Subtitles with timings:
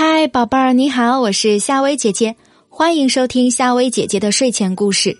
[0.00, 2.36] 嗨，宝贝儿，你好，我是夏薇姐姐，
[2.68, 5.18] 欢迎收听夏薇姐姐的睡前故事。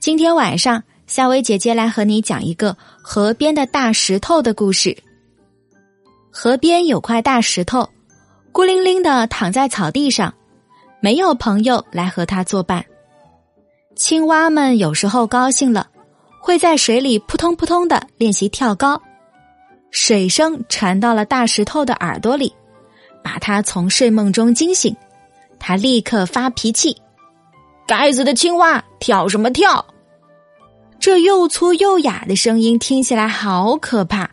[0.00, 4.98] 今天晚上，夏薇姐姐来和你讲一个河边的大石头的故事。
[6.28, 7.88] 河边有块大石头，
[8.50, 10.34] 孤零零的躺在草地上，
[10.98, 12.84] 没有朋友来和它作伴。
[13.94, 15.86] 青蛙们有时候高兴了，
[16.40, 19.00] 会在水里扑通扑通的练习跳高，
[19.92, 22.52] 水声传到了大石头的耳朵里。
[23.28, 24.96] 把他从睡梦中惊醒，
[25.58, 26.96] 他立刻发脾气
[27.86, 29.84] ：“该死的青蛙，跳什么跳？”
[30.98, 34.30] 这又粗又哑的声音听起来好可怕。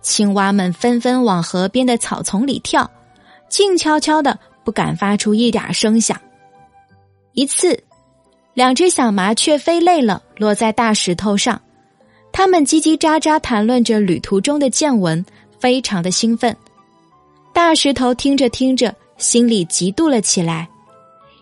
[0.00, 2.90] 青蛙们纷纷往河边的草丛里跳，
[3.50, 6.18] 静悄悄的，不敢发出一点声响。
[7.34, 7.84] 一次，
[8.54, 11.60] 两只小麻雀飞累了，落在大石头上，
[12.32, 15.22] 它们叽叽喳喳谈论着旅途中的见闻，
[15.60, 16.56] 非常的兴奋。
[17.52, 20.68] 大石头听着听着，心里嫉妒了起来，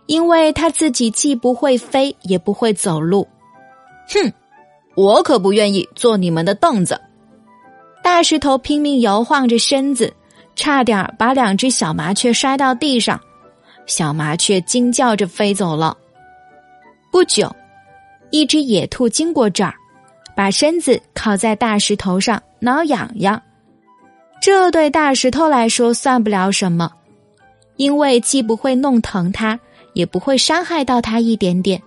[0.06, 3.26] 因为他自己既不会飞，也不会走路。
[4.08, 4.32] 哼，
[4.96, 7.00] 我可不愿意坐你们的凳子。
[8.02, 10.12] 大石头拼命摇晃着身子，
[10.56, 13.20] 差点把两只小麻雀摔到地上。
[13.86, 15.96] 小麻雀惊叫着飞走了。
[17.12, 17.54] 不久，
[18.30, 19.74] 一只野兔经过这儿，
[20.34, 23.40] 把身子靠在大石头上，挠痒痒。
[24.40, 26.90] 这对大石头来说算不了什么，
[27.76, 29.60] 因为既不会弄疼它，
[29.92, 31.82] 也不会伤害到它一点点。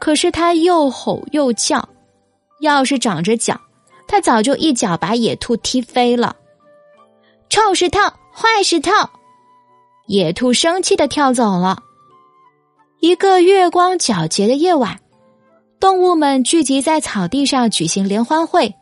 [0.00, 1.88] 可是它又吼又叫，
[2.60, 3.60] 要是长着脚，
[4.08, 6.34] 它早就一脚把野兔踢飞了。
[7.48, 8.00] 臭石头，
[8.32, 8.90] 坏石头！
[10.06, 11.78] 野兔生气的跳走了。
[13.00, 14.98] 一个月光皎洁的夜晚，
[15.78, 18.74] 动物们聚集在草地上举行联欢会，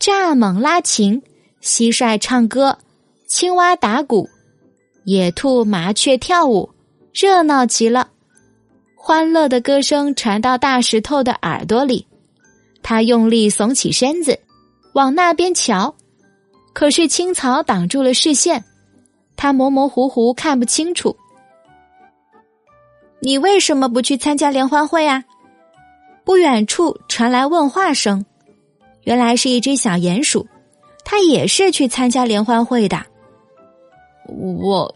[0.00, 1.22] 蚱蜢拉琴。
[1.60, 2.78] 蟋蟀唱歌，
[3.26, 4.28] 青蛙打鼓，
[5.04, 6.70] 野兔、麻雀跳舞，
[7.12, 8.08] 热闹极了。
[8.94, 12.06] 欢乐的歌声传到大石头的耳朵里，
[12.82, 14.38] 他用力耸起身子，
[14.94, 15.94] 往那边瞧。
[16.72, 18.64] 可是青草挡住了视线，
[19.36, 21.16] 他模模糊糊看不清楚。
[23.20, 25.24] 你为什么不去参加联欢会啊？
[26.24, 28.24] 不远处传来问话声，
[29.02, 30.46] 原来是一只小鼹鼠。
[31.10, 33.02] 他也是去参加联欢会的。
[34.26, 34.94] 我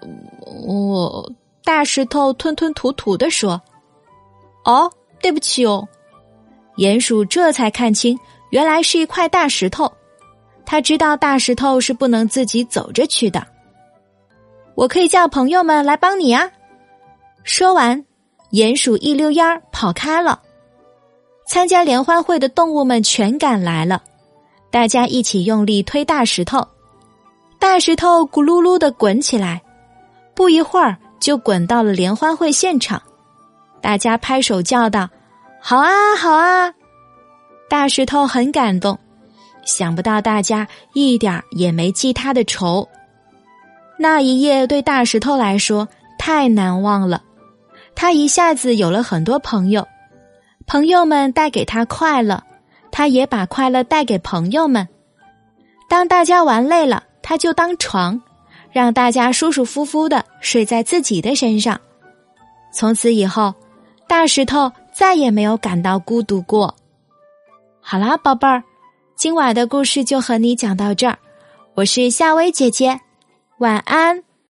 [0.66, 1.32] 我
[1.64, 3.58] 大石头吞吞吐吐的说
[4.66, 4.92] ：“哦，
[5.22, 5.88] 对不起哦。”
[6.76, 8.18] 鼹鼠这才看清，
[8.50, 9.90] 原来是一块大石头。
[10.66, 13.46] 他知道大石头是不能自己走着去的。
[14.74, 16.50] 我可以叫朋友们来帮你呀。
[17.42, 18.04] 说完，
[18.50, 20.42] 鼹鼠一溜烟儿跑开了。
[21.46, 24.02] 参加联欢会的动物们全赶来了。
[24.72, 26.66] 大家一起用力推大石头，
[27.58, 29.60] 大石头咕噜噜的滚起来，
[30.34, 33.00] 不一会儿就滚到了联欢会现场。
[33.82, 35.10] 大家拍手叫道
[35.60, 36.72] ：“好啊，好啊！”
[37.68, 38.98] 大石头很感动，
[39.66, 42.88] 想不到大家一点也没记他的仇。
[43.98, 45.86] 那一夜对大石头来说
[46.18, 47.22] 太难忘了，
[47.94, 49.86] 他一下子有了很多朋友，
[50.66, 52.42] 朋友们带给他快乐。
[52.92, 54.86] 他也把快乐带给朋友们。
[55.88, 58.22] 当大家玩累了，他就当床，
[58.70, 61.80] 让大家舒舒服服的睡在自己的身上。
[62.72, 63.52] 从此以后，
[64.06, 66.74] 大石头再也没有感到孤独过。
[67.80, 68.62] 好啦，宝贝儿，
[69.16, 71.18] 今晚的故事就和你讲到这儿。
[71.74, 73.00] 我是夏薇姐姐，
[73.58, 74.22] 晚安。